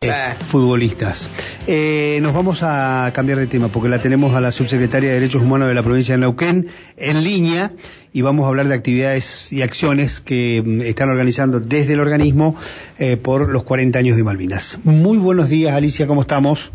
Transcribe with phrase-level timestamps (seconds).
[0.00, 1.28] Eh, futbolistas.
[1.66, 5.42] Eh, nos vamos a cambiar de tema porque la tenemos a la subsecretaria de Derechos
[5.42, 7.72] Humanos de la provincia de Neuquén en línea
[8.12, 12.54] y vamos a hablar de actividades y acciones que mm, están organizando desde el organismo
[13.00, 14.78] eh, por los 40 años de Malvinas.
[14.84, 16.70] Muy buenos días, Alicia, ¿cómo estamos?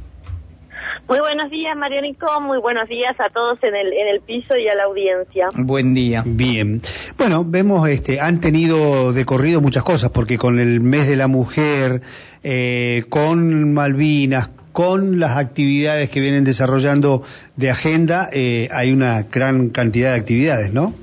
[1.08, 2.40] Muy buenos días, Marianico.
[2.40, 5.50] Muy buenos días a todos en el, en el piso y a la audiencia.
[5.54, 6.24] Buen día.
[6.26, 6.82] Bien.
[7.18, 11.28] Bueno, vemos, este, han tenido de corrido muchas cosas, porque con el mes de la
[11.28, 12.02] mujer,
[12.42, 17.24] eh, con Malvinas, con las actividades que vienen desarrollando
[17.58, 20.94] de agenda, eh, hay una gran cantidad de actividades, ¿no?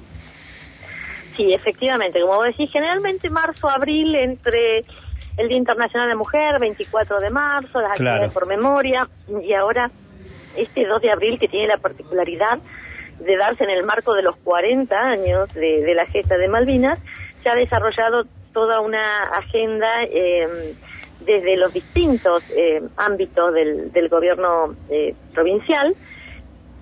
[1.37, 2.21] Sí, efectivamente.
[2.21, 4.85] Como decís, generalmente marzo, abril, entre
[5.41, 9.09] el Día Internacional de Mujer, 24 de marzo, las actividades por memoria,
[9.43, 9.91] y ahora
[10.55, 12.59] este 2 de abril que tiene la particularidad
[13.19, 16.99] de darse en el marco de los 40 años de, la gesta de Malvinas,
[17.43, 20.75] se ha desarrollado toda una agenda eh,
[21.21, 25.95] desde los distintos eh, ámbitos del, del gobierno eh, provincial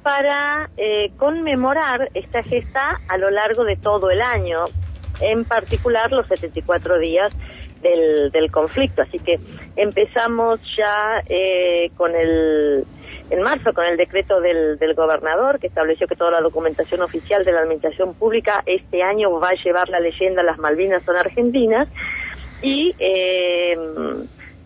[0.03, 0.71] para
[1.19, 4.65] conmemorar esta gesta a lo largo de todo el año,
[5.21, 7.35] en particular los 74 días
[7.83, 9.03] del, del conflicto.
[9.03, 9.39] Así que
[9.77, 12.85] empezamos ya eh, con el
[13.31, 17.45] en marzo con el decreto del, del gobernador que estableció que toda la documentación oficial
[17.45, 21.89] de la administración pública este año va a llevar la leyenda Las Malvinas son argentinas
[22.63, 23.77] y eh,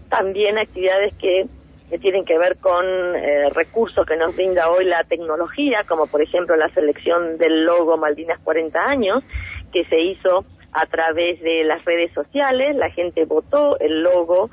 [0.09, 1.47] también actividades que,
[1.91, 6.23] que, tienen que ver con eh, recursos que nos brinda hoy la tecnología, como por
[6.23, 9.25] ejemplo la selección del logo Malvinas 40 años,
[9.73, 14.51] que se hizo a través de las redes sociales, la gente votó el logo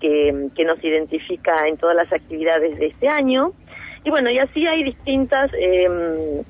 [0.00, 3.52] que, que nos identifica en todas las actividades de este año.
[4.04, 6.44] Y bueno, y así hay distintas eh,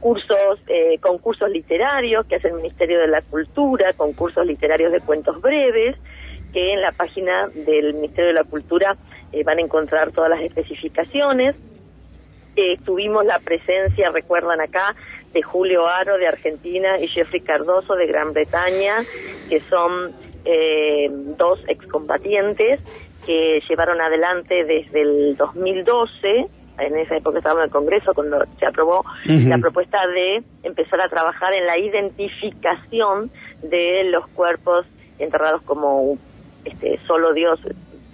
[0.00, 5.40] cursos, eh, concursos literarios que hace el Ministerio de la Cultura, concursos literarios de cuentos
[5.40, 5.96] breves,
[6.52, 8.96] que en la página del Ministerio de la Cultura
[9.32, 11.54] eh, van a encontrar todas las especificaciones.
[12.56, 14.96] Eh, tuvimos la presencia, recuerdan acá,
[15.32, 19.04] de Julio Aro de Argentina y Jeffrey Cardoso de Gran Bretaña,
[19.48, 20.12] que son
[20.44, 22.80] eh, dos excombatientes
[23.26, 26.48] que llevaron adelante desde el 2012
[26.80, 31.08] en esa época estábamos en el Congreso cuando se aprobó la propuesta de empezar a
[31.08, 33.30] trabajar en la identificación
[33.62, 34.86] de los cuerpos
[35.18, 36.18] enterrados como
[36.64, 37.60] este solo Dios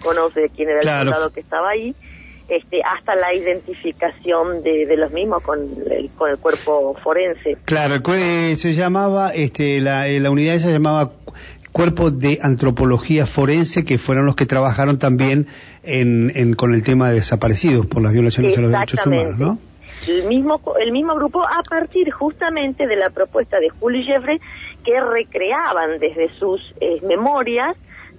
[0.03, 1.95] conoce quién era el soldado que estaba ahí
[2.47, 7.57] este, hasta la identificación de, de los mismos con el, con el cuerpo forense.
[7.65, 11.11] Claro, se llamaba, este, la, eh, la unidad se llamaba
[11.71, 15.45] Cuerpo de Antropología Forense, que fueron los que trabajaron también
[15.83, 19.59] en, en, con el tema de desaparecidos por las violaciones a los derechos humanos, ¿no?
[20.07, 24.39] El mismo, el mismo grupo a partir justamente de la propuesta de Julio Jeffrey
[24.83, 27.75] que recreaban desde sus eh, memorias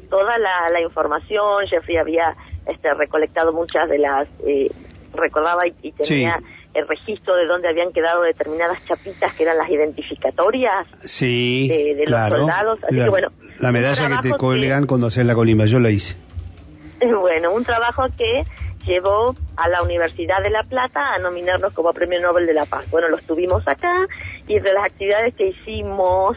[0.09, 1.67] toda la, la información.
[1.69, 2.37] Jeffrey había
[2.69, 4.71] este, recolectado muchas de las, eh,
[5.15, 6.39] recordaba y, tenía
[6.75, 10.87] el registro de dónde habían quedado determinadas chapitas que eran las identificatorias
[11.21, 12.79] de, los soldados.
[12.84, 15.91] Así la, que, bueno, la medalla que te colgan cuando haces la colima, yo la
[15.91, 16.17] hice.
[17.21, 18.43] Bueno, un trabajo que
[18.85, 22.91] llevó a la Universidad de La Plata a nominarnos como Premio Nobel de la Paz.
[22.91, 23.93] Bueno, los tuvimos acá
[24.49, 26.37] y entre las actividades que hicimos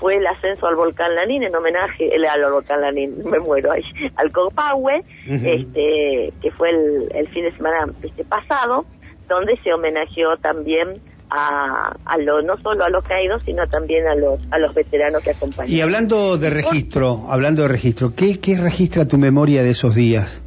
[0.00, 3.82] fue el ascenso al volcán Lanín en homenaje el, al volcán Lanín, me muero ahí,
[4.16, 8.86] al Copahue, este, que fue el, fin de semana este pasado,
[9.28, 11.00] donde se homenajeó también
[11.30, 15.22] a, a lo, no solo a los caídos, sino también a los, a los veteranos
[15.22, 15.70] que acompañan.
[15.70, 20.42] Y hablando de registro, hablando de registro, ¿qué, ¿qué registra tu memoria de esos días?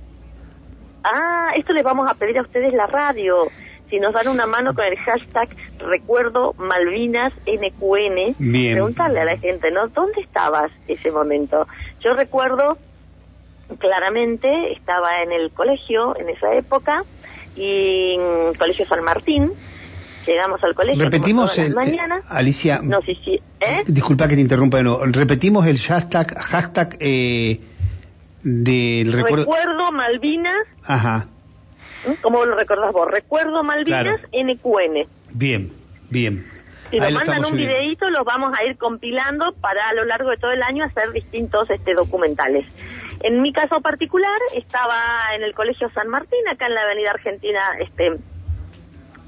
[1.05, 3.47] Ah, esto les vamos a pedir a ustedes la radio
[3.89, 9.71] si nos dan una mano con el hashtag Recuerdo Malvinas NQN, preguntarle a la gente,
[9.71, 9.87] ¿no?
[9.87, 11.67] ¿Dónde estabas ese momento?
[12.01, 12.77] Yo recuerdo
[13.79, 17.03] claramente, estaba en el colegio en esa época,
[17.55, 19.51] y en Colegio San Martín,
[20.25, 23.83] llegamos al colegio repetimos el, mañana Alicia no sí, sí, ¿eh?
[23.85, 27.59] disculpa que te interrumpa de nuevo repetimos el hashtag hashtag eh,
[28.41, 31.27] del recuerdo recuerdo Malvinas ajá
[32.21, 33.09] ¿Cómo lo recordás vos?
[33.09, 35.07] Recuerdo Malvinas NQN.
[35.33, 35.71] Bien,
[36.09, 36.45] bien.
[36.89, 40.37] Si nos mandan un videíto, los vamos a ir compilando para a lo largo de
[40.37, 42.67] todo el año hacer distintos este, documentales.
[43.21, 44.95] En mi caso particular, estaba
[45.35, 48.19] en el Colegio San Martín, acá en la Avenida Argentina, este,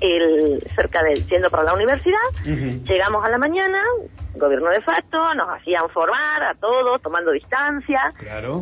[0.02, 2.20] el, cerca del, siendo para la universidad.
[2.44, 3.82] Llegamos a la mañana,
[4.36, 8.14] gobierno de facto, nos hacían formar a todos, tomando distancia.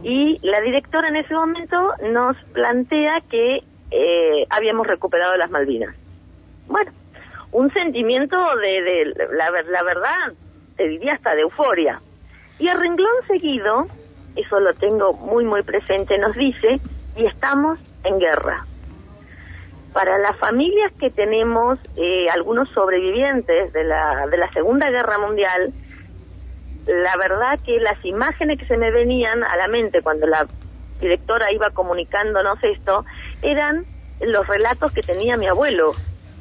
[0.04, 5.96] Y la directora en ese momento nos plantea que eh, habíamos recuperado las Malvinas.
[6.68, 6.92] Bueno,
[7.54, 10.34] un sentimiento de, de la, la verdad,
[10.76, 12.02] te diría hasta de euforia.
[12.60, 13.88] Y a renglón seguido,
[14.36, 16.80] eso lo tengo muy, muy presente, nos dice,
[17.16, 18.66] y estamos en guerra.
[19.94, 25.72] Para las familias que tenemos eh, algunos sobrevivientes de la, de la Segunda Guerra Mundial,
[26.88, 30.48] la verdad que las imágenes que se me venían a la mente cuando la
[31.00, 33.06] directora iba comunicándonos esto
[33.44, 33.86] eran
[34.22, 35.94] los relatos que tenía mi abuelo,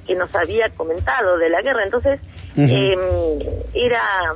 [0.06, 1.84] que nos había comentado de la guerra.
[1.84, 2.20] Entonces,
[2.56, 2.98] em,
[3.74, 4.34] era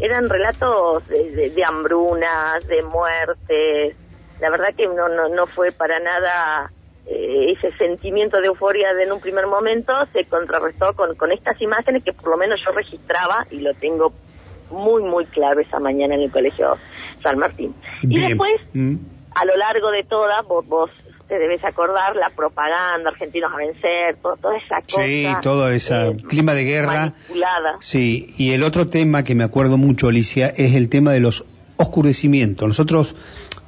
[0.00, 3.96] eran relatos de, hambrunas, de muertes.
[4.40, 6.72] La verdad que no, no, no fue para nada
[7.06, 11.60] eh, ese sentimiento de euforia de en un primer momento, se contrarrestó con, con estas
[11.60, 14.12] imágenes que por lo menos yo registraba y lo tengo
[14.70, 16.76] muy, muy claro esa mañana en el Colegio
[17.22, 17.74] San Martín.
[18.02, 18.96] Y después, mm.
[19.34, 20.90] a lo largo de toda, vos, vos
[21.32, 25.02] te debes acordar la propaganda, argentinos a vencer, toda esa cosa.
[25.02, 27.14] Sí, todo ese eh, clima de guerra.
[27.80, 31.46] Sí, y el otro tema que me acuerdo mucho, Alicia, es el tema de los
[31.78, 32.68] oscurecimientos.
[32.68, 33.16] Nosotros,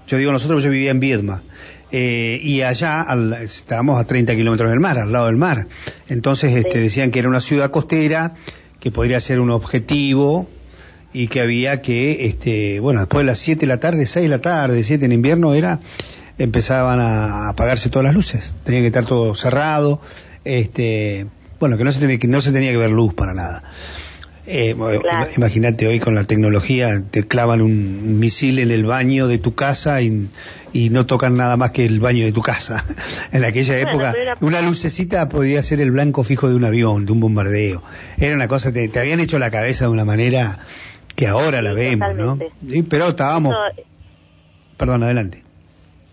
[0.07, 1.43] yo digo nosotros, yo vivía en Viedma.
[1.91, 3.07] Eh, y allá
[3.41, 5.67] estábamos a 30 kilómetros del mar, al lado del mar.
[6.11, 8.35] Entonces este, decían que era una ciudad costera,
[8.79, 10.49] que podría ser un objetivo
[11.15, 14.29] y que había que, este, bueno, después de las 7 de la tarde, 6 de
[14.29, 15.81] la tarde, 7 en invierno, era
[16.39, 20.01] empezaban a apagarse todas las luces, tenía que estar todo cerrado,
[20.45, 21.27] este,
[21.61, 23.63] bueno, que no se tenía que, no se tenía que ver luz para nada.
[24.47, 24.77] Eh,
[25.37, 30.03] Imagínate hoy con la tecnología, te clavan un misil en el baño de tu casa
[30.03, 30.29] y,
[30.75, 32.85] y no tocan nada más que el baño de tu casa.
[33.33, 37.21] en aquella época, una lucecita podía ser el blanco fijo de un avión, de un
[37.21, 37.83] bombardeo.
[38.19, 40.59] Era una cosa, te, te habían hecho la cabeza de una manera
[41.15, 42.39] que ahora la vemos, ¿no?
[42.89, 43.55] pero estábamos...
[44.77, 45.44] Perdón, adelante.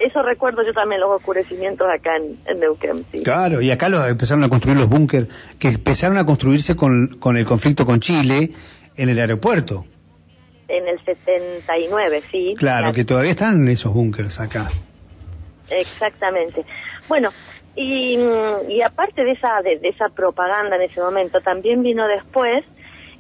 [0.02, 3.04] Eso recuerdo yo también los oscurecimientos acá en, Neuquén.
[3.24, 5.28] Claro, y acá los, empezaron a construir los búnker,
[5.60, 8.52] que empezaron a construirse con, con el conflicto con Chile
[8.98, 9.86] en el aeropuerto.
[10.68, 12.56] En el 79, sí.
[12.58, 14.70] Claro, que todavía están esos búnkers acá.
[15.70, 16.66] Exactamente.
[17.08, 17.30] Bueno,
[17.76, 18.18] y,
[18.70, 22.66] y aparte de esa, de, esa propaganda en ese momento, también vino después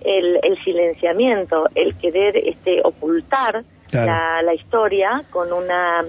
[0.04, 6.06] el, el silenciamiento, el querer este, ocultar la, la historia con una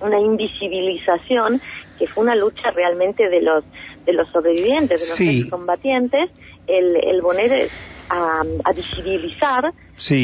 [0.00, 1.60] una invisibilización
[1.98, 3.64] que fue una lucha realmente de los
[4.04, 6.30] de los sobrevivientes, de los combatientes,
[6.66, 7.70] el, el poner
[8.10, 9.72] a, a visibilizar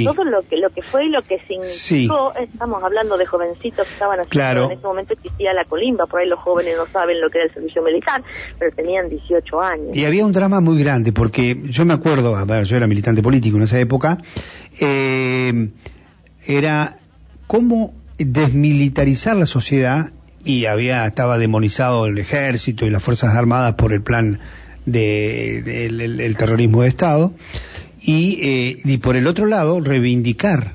[0.05, 2.35] todo lo que lo que fue y lo que significó.
[2.35, 6.29] Estamos hablando de jovencitos que estaban haciendo, en ese momento existía la colimba, por ahí
[6.29, 8.23] los jóvenes no saben lo que era el servicio militar,
[8.59, 9.97] pero tenían 18 años.
[9.97, 12.35] Y había un drama muy grande, porque yo me acuerdo,
[12.65, 14.19] yo era militante político en esa época,
[14.81, 15.71] eh,
[16.47, 16.99] era
[17.47, 17.95] cómo
[18.25, 20.13] desmilitarizar la sociedad
[20.45, 24.41] y había estaba demonizado el ejército y las fuerzas armadas por el plan
[24.87, 27.33] de, el, terrorismo de Estado
[28.01, 30.75] y, eh, y por el otro lado reivindicar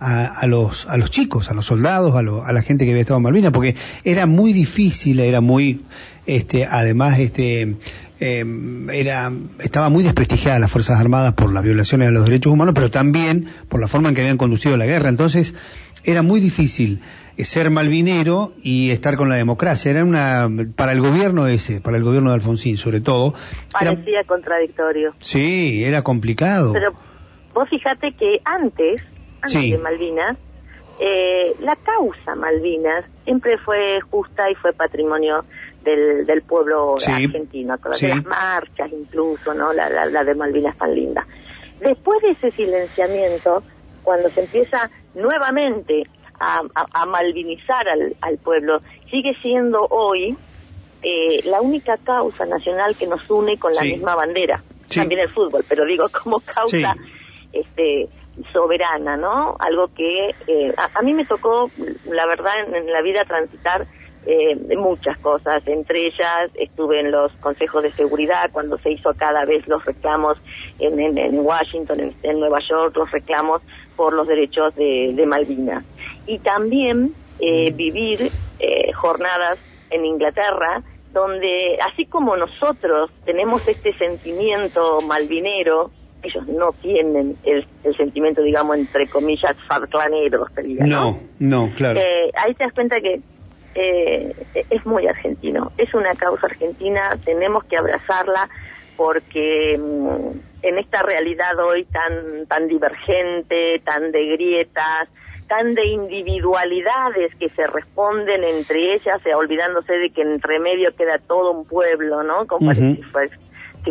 [0.00, 3.02] a, a, los a los chicos, a los soldados, a, a la gente que había
[3.02, 5.82] estado en Malvinas, porque era muy difícil, era muy,
[6.26, 7.76] este, además, este,
[8.20, 8.44] eh,
[8.92, 9.30] era
[9.60, 13.48] estaba muy desprestigiada las fuerzas armadas por las violaciones de los derechos humanos, pero también
[13.68, 15.08] por la forma en que habían conducido la guerra.
[15.08, 15.54] Entonces
[16.04, 17.00] era muy difícil
[17.36, 19.90] eh, ser malvinero y estar con la democracia.
[19.90, 23.34] Era una, para el gobierno ese, para el gobierno de Alfonsín sobre todo.
[23.72, 25.14] Parecía contradictorio.
[25.18, 26.72] Sí, era complicado.
[26.72, 26.92] Pero
[27.54, 29.02] vos fíjate que antes,
[29.42, 30.36] antes de Malvinas,
[31.00, 35.44] eh, la causa Malvinas siempre fue justa y fue patrimonio
[35.88, 39.72] del, del pueblo argentino, con las marchas incluso, ¿no?
[39.72, 41.26] La, la, de Malvinas tan linda.
[41.80, 43.62] Después de ese silenciamiento,
[44.02, 46.04] cuando se empieza nuevamente
[46.38, 48.80] a, a, malvinizar al, al, pueblo,
[49.10, 50.36] sigue siendo hoy
[51.02, 54.62] eh, la única causa nacional que nos une con la misma bandera.
[54.94, 56.94] También el fútbol, pero digo como causa
[57.52, 58.08] este
[58.52, 59.56] soberana, ¿no?
[59.58, 61.70] Algo que eh, a, mí me tocó,
[62.06, 63.86] la verdad, en, la vida transitar
[64.30, 65.62] eh, muchas cosas.
[65.66, 70.36] Entre ellas estuve en los consejos de seguridad cuando se hizo cada vez los reclamos
[70.78, 73.62] en, en, Washington, en, Nueva York, los reclamos
[73.96, 75.82] por los derechos de, de Malvinas.
[76.26, 79.58] Y también eh, vivir eh, jornadas
[79.88, 85.90] en Inglaterra donde así como nosotros tenemos este sentimiento malvinero,
[86.22, 87.66] ellos no tienen el,
[87.96, 90.46] sentimiento, digamos, entre comillas, falclanero,
[90.80, 90.86] ¿no?
[90.86, 91.98] No, no, claro.
[91.98, 93.22] Eh, ahí te das cuenta que
[93.74, 94.34] eh,
[94.70, 98.48] es muy argentino, es una causa argentina, tenemos que abrazarla
[98.96, 105.08] porque mm, en esta realidad hoy tan, tan divergente, tan de grietas,
[105.48, 111.52] tan de individualidades que se responden entre ellas, olvidándose de que entre medio queda todo
[111.52, 112.46] un pueblo, ¿no?
[112.46, 113.02] Como si,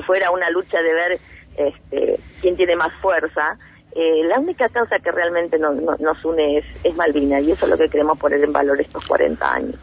[0.06, 1.20] fuera una lucha de ver
[1.58, 3.58] este, quién tiene más fuerza.
[4.00, 7.78] Eh, la única causa que realmente nos une es, es Malvina y eso es lo
[7.80, 9.76] que queremos poner en valor estos 40 años.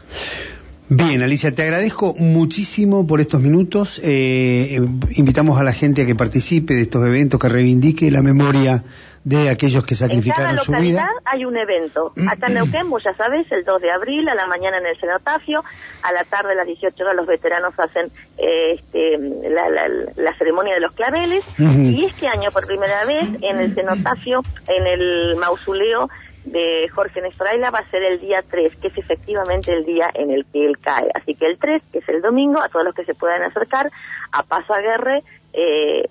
[0.87, 3.99] Bien, Alicia, te agradezco muchísimo por estos minutos.
[4.03, 4.79] Eh,
[5.15, 8.83] invitamos a la gente a que participe de estos eventos, que reivindique la memoria
[9.23, 11.09] de aquellos que sacrificaron su vida.
[11.25, 12.13] hay un evento.
[12.29, 14.95] Acá en Neuquén, vos ya sabés, el 2 de abril, a la mañana en el
[14.99, 15.63] cenotafio,
[16.03, 19.17] a la tarde a las 18 horas los veteranos hacen eh, este,
[19.49, 21.43] la, ceremonia de los claveles.
[21.57, 26.07] Y este año, por primera vez, en el cenotafio, en el mausoleo,
[26.45, 30.31] de Jorge Néstor va a ser el día 3, que es efectivamente el día en
[30.31, 31.09] el que él cae.
[31.13, 33.91] Así que el 3, que es el domingo, a todos los que se puedan acercar
[34.31, 35.23] a Paso a Guerre,
[35.53, 36.07] eh,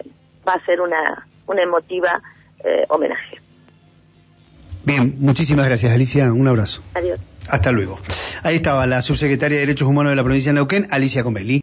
[0.46, 2.20] va a ser una, una emotiva
[2.64, 3.38] eh, homenaje.
[4.84, 6.82] Bien, muchísimas gracias Alicia, un abrazo.
[6.94, 7.18] Adiós.
[7.48, 7.98] Hasta luego.
[8.42, 11.62] Ahí estaba la subsecretaria de Derechos Humanos de la provincia de Neuquén, Alicia Comelli.